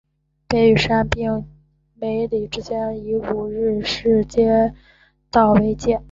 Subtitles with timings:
[0.47, 1.47] 北与杉并区
[1.93, 4.73] 梅里之间以五日市街
[5.29, 5.99] 道为界。